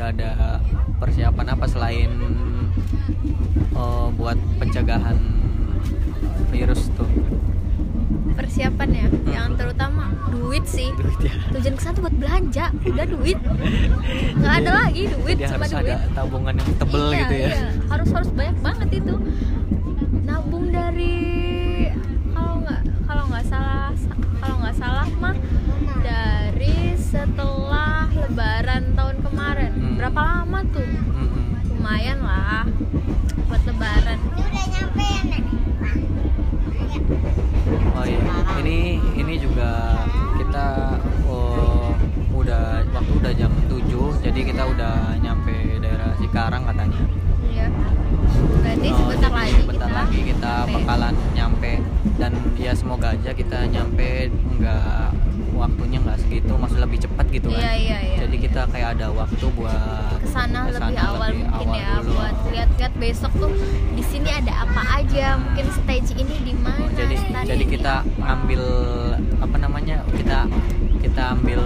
udah 0.07 0.15
ada 0.15 0.63
persiapan 0.97 1.45
apa 1.51 1.65
selain 1.67 2.11
eh, 3.75 4.07
buat 4.15 4.37
pencegahan 4.55 5.17
virus 6.47 6.87
tuh? 6.95 7.09
Persiapannya 8.37 9.09
yang 9.27 9.57
terutama 9.57 10.13
duit 10.31 10.63
sih. 10.63 10.93
Duit 10.95 11.19
ya. 11.25 11.33
Tujuan 11.51 11.73
ke 11.75 11.81
sana 11.81 11.93
tuh 11.97 12.03
buat 12.05 12.15
belanja. 12.15 12.65
Udah 12.85 13.05
duit. 13.09 13.37
Nggak 14.39 14.53
ada 14.63 14.71
lagi 14.85 15.03
duit 15.09 15.35
Jadi 15.35 15.49
cuma 15.51 15.65
harus 15.65 15.73
duit. 15.73 15.91
ada 15.91 15.95
tabungan 16.15 16.53
yang 16.55 16.71
tebel 16.77 17.03
Iya, 17.03 17.19
gitu 17.19 17.35
ya. 17.35 17.47
iya. 17.49 17.59
harus 17.87 18.09
harus 18.13 18.29
banyak 18.31 18.57
banget 18.61 18.89
itu 18.95 19.15
lumayan 31.88 32.20
lah 32.20 32.67
buat 33.48 33.63
lebaran. 33.63 34.20
Oh 37.96 38.03
iya, 38.03 38.20
ini 38.59 39.00
ini 39.16 39.33
juga 39.40 40.03
kita 40.35 41.00
oh, 41.31 41.96
udah 42.35 42.83
waktu 42.92 43.11
udah 43.24 43.31
jam 43.40 43.55
7 43.72 44.20
jadi 44.20 44.40
kita 44.51 44.68
udah 44.68 45.16
nyampe 45.24 45.79
daerah 45.79 46.11
Cikarang 46.20 46.68
katanya. 46.68 47.07
iya. 47.55 47.72
Berarti 48.35 48.88
Oh, 48.92 48.98
sebentar 49.07 49.31
lagi 49.31 49.59
bentar 49.64 49.88
kita 49.88 49.88
lagi 49.96 50.20
kita 50.27 50.53
bakalan 50.68 51.16
nyampe. 51.31 51.74
Dan 52.20 52.31
ya 52.59 52.75
semoga 52.75 53.16
aja 53.16 53.31
kita 53.31 53.64
nyampe 53.72 54.27
nggak 54.59 55.17
waktunya 55.57 55.98
nggak 56.00 56.17
segitu, 56.20 56.53
maksud 56.53 56.77
lebih 56.77 57.00
cepat 57.00 57.25
gitu 57.29 57.48
kan. 57.50 57.59
iya 57.59 57.74
iya 57.74 57.98
iya 58.03 58.17
Jadi 58.20 58.35
kita 58.39 58.61
kayak 58.67 58.89
ada 58.93 59.07
waktu 59.11 59.46
buat 59.51 60.17
ke 60.17 60.27
sana 60.27 60.59
lebih 60.61 60.72
ke 60.72 60.79
sana 60.79 61.00
awal 61.03 61.27
lebih 61.27 61.43
mungkin 61.43 61.67
awal 61.67 61.75
ya 61.75 61.89
dulu. 61.98 62.11
buat 62.13 62.35
lihat-lihat 62.48 62.93
besok 62.96 63.31
tuh 63.35 63.51
di 63.91 64.03
sini 64.03 64.29
ada 64.31 64.53
apa 64.59 64.81
aja 64.96 65.25
mungkin 65.35 65.65
stage 65.74 66.11
ini 66.13 66.35
di 66.43 66.53
mana 66.55 66.77
Oh, 66.77 66.89
jadi 66.93 67.15
stand 67.17 67.46
jadi 67.48 67.57
ini 67.59 67.72
kita 67.72 67.93
ambil 68.20 68.61
apa 69.37 69.57
namanya 69.57 69.96
kita 70.11 70.39
kita 70.98 71.24
ambil 71.33 71.61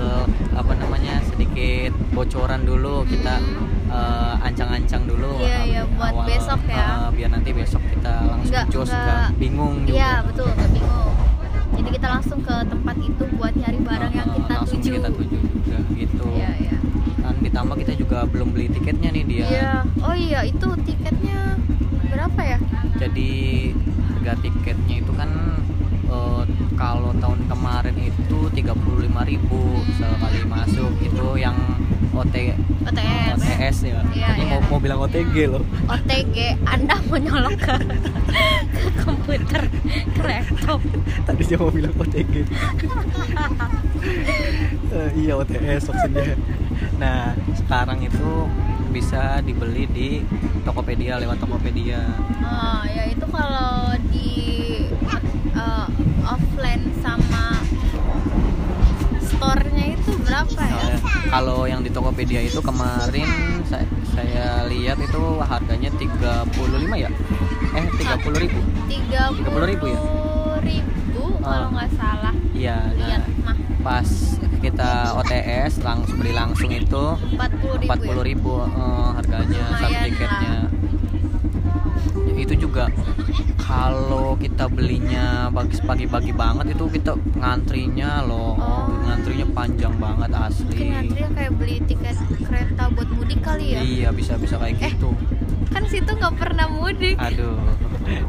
apa 0.52 0.74
namanya 0.76 1.20
sedikit 1.26 1.92
bocoran 2.12 2.62
dulu 2.62 3.04
kita 3.06 3.36
eh, 3.88 4.36
ancang-ancang 4.42 5.04
dulu 5.04 5.36
Iya, 5.38 5.60
iya, 5.66 5.82
buat 5.90 6.14
besok 6.24 6.60
ya. 6.66 6.80
eh, 6.80 7.08
biar 7.12 7.30
nanti 7.30 7.50
besok 7.52 7.84
kita 7.90 8.14
langsung 8.24 8.48
Nggak- 8.50 8.68
jos 8.70 8.90
nggak- 8.90 9.32
bingung 9.36 9.76
juga 9.84 9.98
Iya 9.98 10.12
betul 10.24 10.48
nggak 10.50 10.72
bingung. 10.72 11.14
Jadi 11.72 11.90
kita 11.92 12.08
langsung 12.10 12.40
ke 12.40 12.56
tempat 12.64 12.96
itu 13.00 13.24
buat 13.34 13.54
nyari 13.54 13.80
barang 13.80 14.14
yang 14.14 14.28
Eh, 14.28 14.36
kita 14.38 14.54
langsung 14.56 14.80
tuju. 14.80 14.92
kita 14.94 15.10
tuju 15.12 15.38
juga 15.42 15.78
gitu 15.94 16.26
Iya 16.32 16.52
iya. 16.60 16.76
kan 17.18 17.36
ditambah 17.40 17.76
kita 17.78 17.94
juga 17.96 18.18
belum 18.26 18.48
beli 18.52 18.68
tiketnya 18.70 19.10
nih 19.12 19.24
dia 19.26 19.46
Iya. 19.46 19.72
Oh 20.00 20.16
iya 20.16 20.40
itu 20.44 20.68
tiketnya 20.82 21.40
berapa 22.06 22.42
ya? 22.44 22.58
jadi 22.96 23.30
harga 24.12 24.34
tiketnya 24.40 24.96
itu 25.00 25.12
kan 25.12 25.30
eh, 26.12 26.42
kalau 26.76 27.12
tahun 27.18 27.40
kemarin 27.48 27.96
itu 27.98 28.38
35.000 28.52 29.08
sekali 29.96 30.40
masuk 30.46 30.92
itu 31.00 31.28
yang 31.38 31.56
OT 32.12 32.36
OTS. 32.84 33.40
OTS 33.40 33.78
ya 33.88 34.02
Iya, 34.12 34.28
tadi 34.28 34.44
iya. 34.44 34.52
mau, 34.52 34.60
mau 34.68 34.80
bilang 34.80 35.00
OTG 35.00 35.36
loh 35.48 35.64
OTG. 35.88 36.60
Anda 36.68 37.00
mau 37.08 37.16
nyolok 37.16 37.56
ke, 37.56 37.76
ke 38.76 38.88
komputer, 39.00 39.64
ke 40.12 40.22
laptop. 40.22 40.80
tadi 41.24 41.42
dia 41.46 41.56
mau 41.56 41.72
bilang 41.72 41.96
OTG 41.96 42.34
Eh, 44.92 45.10
iya 45.16 45.40
OTS 45.40 45.88
maksudnya 45.88 46.36
nah 47.00 47.32
sekarang 47.56 48.04
itu 48.04 48.44
bisa 48.92 49.40
dibeli 49.40 49.88
di 49.88 50.10
Tokopedia 50.62 51.16
lewat 51.16 51.40
Tokopedia 51.40 52.02
Oh 52.44 52.84
ya 52.84 53.08
itu 53.08 53.24
kalau 53.24 53.96
di 54.12 54.36
uh, 55.62 55.86
offline 56.28 56.84
sama 56.98 57.62
store-nya 59.22 59.86
itu 59.94 60.12
berapa 60.20 60.62
ya? 60.62 60.98
Kalau 61.28 61.64
yang 61.64 61.82
di 61.82 61.90
Tokopedia 61.90 62.42
itu 62.42 62.60
kemarin 62.60 63.30
saya, 63.64 63.86
saya 64.12 64.46
lihat 64.68 64.98
itu 65.00 65.22
harganya 65.40 65.90
35 65.92 66.50
ya 66.98 67.10
eh 67.72 67.86
30 67.88 68.36
ribu 68.38 68.60
Tiga 68.86 69.32
30.000 69.32 69.56
ya? 69.88 70.00
ribu 70.62 71.24
kalau 71.40 71.66
Ah. 71.66 71.72
nggak 71.72 71.90
salah 71.96 72.34
iya 72.52 72.78
nah, 72.84 73.00
lihat 73.00 73.24
mah 73.40 73.56
pas 73.82 74.10
kita 74.60 74.92
OTS 75.16 75.74
langsung 75.82 76.20
beli 76.20 76.32
langsung 76.32 76.70
itu 76.70 77.04
empat 77.32 77.50
puluh 77.56 77.74
ribu. 77.74 77.88
empat 77.88 78.00
puluh 78.04 78.24
ribu 78.24 78.54
eh, 78.62 79.10
harganya 79.16 79.64
satu 79.72 79.88
Lumayan 79.88 80.04
tiketnya 80.06 80.54
Ya, 80.54 81.01
itu 82.44 82.56
juga 82.60 82.90
kalau 83.58 84.34
kita 84.36 84.66
belinya 84.68 85.26
pagi 85.48 85.78
pagi-pagi 85.78 86.32
banget 86.34 86.74
itu 86.74 86.86
kita 86.90 87.12
ngantrinya 87.36 88.22
loh 88.22 88.54
Oh. 88.54 88.90
ngantrinya 89.02 89.48
panjang 89.50 89.94
banget 89.96 90.30
Mungkin 90.30 90.48
asli 90.48 90.78
ngantrinya 90.88 91.30
kayak 91.32 91.52
beli 91.56 91.76
tiket 91.82 92.18
kereta 92.42 92.84
buat 92.90 93.10
mudik 93.10 93.40
kali 93.40 93.66
ya? 93.70 93.80
iya 93.80 94.10
bisa 94.12 94.36
bisa 94.36 94.58
kayak 94.58 94.76
Eh. 94.78 94.92
gitu 94.92 95.12
Kan 95.70 95.88
situ 95.88 96.12
nggak 96.12 96.36
pernah 96.36 96.68
mudik. 96.68 97.16
aduh 97.16 97.56
ya 98.04 98.22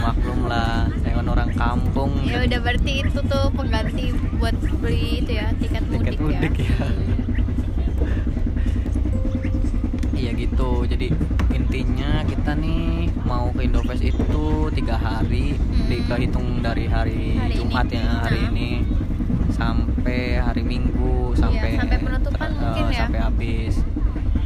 maklum 0.00 0.46
lah 0.46 0.86
saya 0.96 1.12
kan 1.16 1.26
orang 1.26 1.50
kampung 1.52 2.10
Ya 2.22 2.38
udah 2.40 2.60
berarti 2.60 2.92
itu 3.02 3.18
tuh 3.20 3.44
pengganti 3.50 4.04
buat 4.36 4.54
beli 4.78 5.20
itu 5.20 5.32
ya 5.34 5.50
tiket 5.54 5.82
mudik, 5.84 6.06
tiket 6.08 6.20
mudik 6.20 6.54
ya. 6.54 6.66
ya 6.70 6.86
iya 10.18 10.30
gitu 10.34 10.82
jadi 10.84 11.08
intinya 11.50 12.10
kita 12.22 12.52
nih 12.54 13.06
mau 13.22 13.48
ke 13.50 13.62
Indofest 13.62 14.02
itu 14.02 14.44
tiga 14.72 14.96
hari 14.96 15.54
Hmm. 15.54 15.88
dihitung 16.10 16.60
dari 16.60 16.84
hari, 16.86 17.34
Hari 17.34 17.54
Jumat 17.54 17.86
ini. 17.86 17.96
ya 17.96 18.06
hari 18.20 18.38
Nah. 18.38 18.50
ini 18.50 18.68
sampai 19.50 20.20
hari 20.36 20.62
Minggu 20.62 21.32
sampai 21.34 21.70
sampai 21.76 21.98
penutupan 21.98 22.48
eh, 22.48 22.58
mungkin 22.58 22.84
ya. 22.86 22.98
sampai 22.98 23.20
habis 23.20 23.74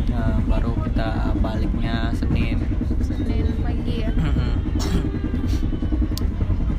Nah, 0.04 0.36
baru 0.44 0.76
kita 0.82 1.08
baliknya 1.36 2.12
Senin 2.12 2.60
Senin 3.00 3.48
pagi 3.58 3.96
ya. 3.98 4.10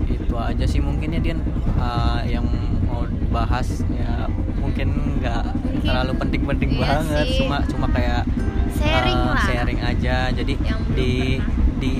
itu 0.05 0.35
aja 0.35 0.65
sih 0.65 0.79
mungkin 0.79 1.09
ya 1.09 1.19
Dian 1.19 1.39
eh, 1.75 2.21
yang 2.29 2.45
mau 2.83 3.03
bahas 3.29 3.67
ya 3.89 4.29
mungkin 4.55 4.89
nggak 5.19 5.43
terlalu 5.81 6.13
penting-penting 6.17 6.69
iya 6.71 6.79
banget 6.79 7.25
sih. 7.27 7.37
cuma 7.39 7.57
cuma 7.65 7.87
kayak 7.89 8.23
Sharing 8.83 9.19
eh, 9.19 9.27
lah. 9.31 9.45
sharing 9.47 9.79
aja. 9.81 10.17
Jadi 10.35 10.53
Yang 10.59 10.81
di 10.93 11.11
pernah. 11.39 11.61
di 11.83 11.93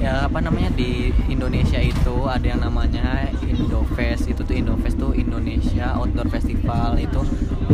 ya, 0.00 0.14
apa 0.28 0.38
namanya 0.44 0.70
di 0.76 1.12
Indonesia 1.28 1.80
itu 1.80 2.16
ada 2.28 2.44
yang 2.44 2.60
namanya 2.64 3.28
Indofest. 3.44 4.28
Itu 4.28 4.44
tuh 4.44 4.56
Indofest 4.56 4.96
tuh 5.00 5.12
Indonesia 5.12 5.96
Outdoor 5.96 6.28
Festival. 6.32 6.96
Itu 7.00 7.20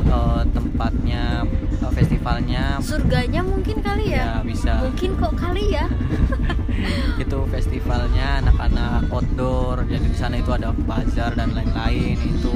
eh, 0.06 0.42
tempatnya 0.50 1.46
eh, 1.82 1.92
festivalnya. 1.94 2.78
Surganya 2.82 3.40
mungkin 3.40 3.80
kali 3.80 4.12
ya, 4.14 4.42
ya 4.42 4.46
bisa. 4.46 4.82
Mungkin 4.82 5.10
kok 5.16 5.34
kali 5.38 5.64
ya? 5.72 5.86
Itu 7.22 7.48
festivalnya 7.48 8.44
anak-anak 8.44 9.08
outdoor. 9.08 9.88
Jadi 9.88 10.12
di 10.12 10.18
sana 10.18 10.36
itu 10.36 10.52
ada 10.52 10.70
bazar 10.76 11.32
dan 11.32 11.56
lain-lain. 11.56 12.20
Itu 12.20 12.52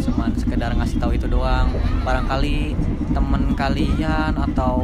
cuman 0.00 0.32
sekedar 0.38 0.72
ngasih 0.72 0.96
tahu 0.96 1.12
itu 1.16 1.26
doang. 1.28 1.68
Barangkali 2.06 2.72
temen 3.12 3.52
kalian 3.52 4.32
atau 4.32 4.76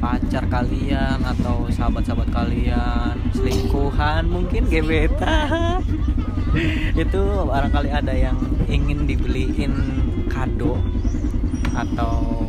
pacar 0.00 0.48
kalian 0.48 1.20
atau 1.20 1.68
sahabat-sahabat 1.68 2.28
kalian 2.32 3.14
selingkuhan 3.36 4.24
mungkin 4.26 4.64
gebetan. 4.70 5.84
Itu 7.02 7.46
barangkali 7.46 7.90
ada 7.94 8.10
yang 8.10 8.34
ingin 8.66 9.06
dibeliin 9.06 9.70
kado 10.26 10.80
atau 11.70 12.46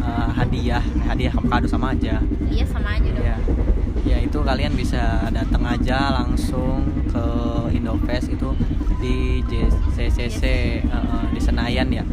eh, 0.00 0.30
hadiah. 0.38 0.84
Hadiah 1.04 1.34
kado 1.34 1.66
sama 1.68 1.92
aja. 1.92 2.22
Iya 2.48 2.64
sama 2.64 2.96
aja 2.96 3.08
dong. 3.12 3.26
Ya 3.26 3.36
ya 4.04 4.16
itu 4.20 4.38
kalian 4.40 4.72
bisa 4.76 5.28
datang 5.28 5.62
aja 5.66 6.24
langsung 6.24 6.88
ke 7.08 7.24
Indofest 7.76 8.32
itu 8.32 8.50
di 9.00 9.40
JCCC 9.48 10.42
eh, 10.84 11.24
di 11.32 11.40
Senayan 11.40 11.88
ya? 11.88 12.04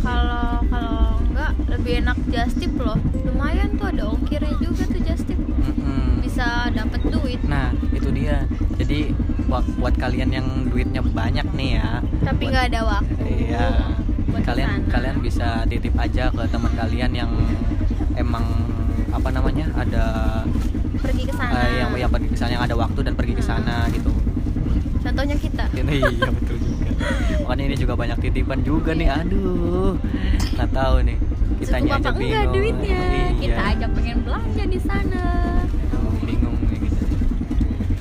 Kalau 0.00 0.64
kalau 0.66 1.20
enggak 1.28 1.52
lebih 1.68 1.92
enak 2.02 2.18
justip 2.32 2.72
loh. 2.80 2.98
Lumayan 3.22 3.76
tuh 3.76 3.86
ada 3.92 4.02
ongkirnya 4.08 4.54
juga 4.58 4.82
tuh 4.88 5.02
justip 5.04 5.38
Mm-mm. 5.38 6.24
bisa 6.24 6.72
dapat 6.72 7.00
duit. 7.06 7.40
Nah 7.44 7.70
itu 7.92 8.08
dia. 8.10 8.48
Jadi 8.76 9.12
buat, 9.46 9.64
buat 9.78 9.94
kalian 9.96 10.30
yang 10.32 10.46
duitnya 10.68 11.00
banyak 11.04 11.46
nih 11.54 11.70
ya. 11.80 12.00
Tapi 12.24 12.42
nggak 12.50 12.64
ada 12.74 12.80
waktu 12.82 13.24
iya. 13.30 13.66
buat 14.26 14.42
kalian 14.42 14.68
ke 14.68 14.76
sana. 14.76 14.92
kalian 14.92 15.16
bisa 15.22 15.48
titip 15.68 15.94
aja 15.96 16.24
ke 16.32 16.42
teman 16.50 16.72
kalian 16.74 17.12
yang 17.14 17.30
emang 18.16 18.44
apa 19.12 19.28
namanya 19.32 19.66
ada 19.76 20.04
pergi 21.00 21.24
ke 21.28 21.32
sana. 21.32 21.52
eh, 21.62 21.72
yang 21.80 21.90
yang 21.96 22.10
pergi 22.10 22.28
ke 22.32 22.36
sana 22.36 22.50
yang 22.58 22.64
ada 22.64 22.76
waktu 22.76 23.00
dan 23.06 23.14
pergi 23.16 23.34
ke 23.36 23.44
sana 23.44 23.86
gitu 23.92 24.10
contohnya 25.06 25.36
kita. 25.38 25.64
Ini 25.78 25.92
iya 26.02 26.28
betul 26.28 26.56
juga. 26.58 26.88
Makanya 27.46 27.64
ini 27.64 27.76
juga 27.76 27.94
banyak 27.94 28.18
titipan 28.20 28.58
juga 28.60 28.90
nih 28.90 29.08
aduh. 29.08 29.94
Nggak 30.52 30.70
tahu 30.72 30.96
nih 31.04 31.16
cukup 31.56 31.72
aja 31.72 31.90
apa 31.94 32.10
enggak 32.10 32.20
bingung. 32.20 32.52
duitnya? 32.52 33.00
Iya. 33.00 33.28
kita 33.38 33.62
aja 33.64 33.86
pengen 33.88 34.18
belanja 34.22 34.64
di 34.66 34.80
sana. 34.80 35.24
Bingung 36.20 36.56
nih 36.64 36.78
gitu. 36.82 37.04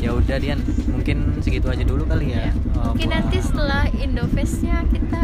Ya 0.02 0.10
udah 0.12 0.38
Dian 0.38 0.60
mungkin 0.88 1.18
segitu 1.40 1.68
aja 1.68 1.84
dulu 1.84 2.04
kali 2.06 2.34
ya. 2.34 2.50
Oh, 2.76 2.92
mungkin 2.92 3.08
buat- 3.08 3.16
nanti 3.22 3.38
setelah 3.40 3.84
Indofestnya 3.96 4.78
kita 4.90 5.24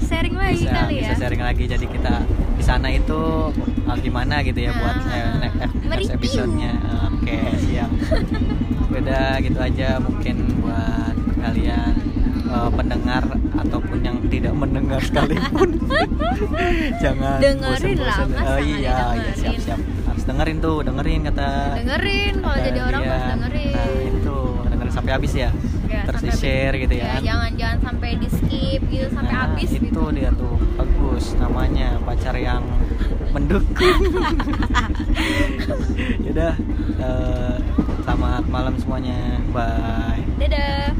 sharing 0.00 0.36
lagi 0.36 0.62
bisa 0.62 0.72
kali 0.72 0.94
bisa 0.96 1.12
ya 1.12 1.18
sharing 1.18 1.42
lagi. 1.42 1.64
Jadi 1.66 1.86
kita 1.86 2.14
di 2.56 2.64
sana 2.64 2.88
itu 2.88 3.20
ah, 3.84 3.96
gimana 3.98 4.40
gitu 4.40 4.58
ya 4.58 4.70
buat 4.72 4.96
Ah, 4.96 5.12
eh, 5.12 5.30
next, 5.42 5.58
next 5.84 6.10
episode-nya 6.12 6.72
oke 7.10 7.36
siap. 7.60 7.90
Udah 8.96 9.36
gitu 9.38 9.58
aja 9.60 10.00
mungkin 10.00 10.36
buat 10.58 11.05
kalian 11.46 11.92
eh, 12.46 12.70
pendengar 12.74 13.22
ataupun 13.56 13.98
yang 14.02 14.16
tidak 14.26 14.54
mendengar 14.54 15.00
sekalipun. 15.00 15.70
Jangan 17.02 17.38
Dengerin 17.40 17.98
lah, 17.98 18.18
nggak 18.26 18.58
iya 18.60 18.96
iya 19.16 19.32
siap 19.32 19.56
siap 19.56 19.80
harus 20.06 20.24
dengerin 20.24 20.58
tuh 20.60 20.76
dengerin 20.80 21.20
kata 21.24 21.48
dengerin 21.80 22.34
kalau 22.40 22.56
jadi 22.60 22.80
orang 22.82 23.02
dia. 23.02 23.10
harus 23.10 23.28
dengerin. 23.32 23.72
Nah 23.72 23.86
itu 24.04 24.36
dengerin 24.68 24.92
sampai 24.92 25.12
habis 25.12 25.32
ya. 25.34 25.50
Ya, 25.86 26.02
terus 26.02 26.18
di 26.18 26.32
share 26.34 26.74
gitu 26.82 26.94
ya, 26.98 27.06
ya 27.06 27.30
jangan 27.30 27.50
jangan 27.54 27.78
sampai 27.78 28.10
di 28.18 28.26
skip 28.26 28.80
gitu 28.90 29.06
sampai 29.06 29.30
Nah, 29.30 29.42
habis 29.46 29.70
itu 29.70 29.86
gitu. 29.86 30.02
dia 30.10 30.30
tuh 30.34 30.54
bagus. 30.74 31.24
Namanya 31.38 31.88
pacar 32.02 32.34
yang 32.34 32.62
mendukung 33.30 33.78
yaudah 36.26 36.54
eh, 36.98 37.54
selamat 38.02 38.44
malam 38.50 38.74
semuanya. 38.82 39.38
Bye. 39.54 40.26
Dadah 40.42 40.90